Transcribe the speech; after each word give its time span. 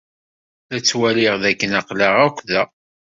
La 0.69 0.79
ttwaliɣ 0.81 1.35
d 1.41 1.43
akken 1.49 1.71
aql-aɣ 1.79 2.15
akk 2.27 2.37
da. 2.49 2.63